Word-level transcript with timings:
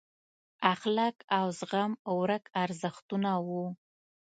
اخلاق 0.73 1.17
او 1.37 1.45
زغم 1.59 1.91
ورک 2.17 2.43
ارزښتونه 2.63 3.31
وو. 3.47 3.65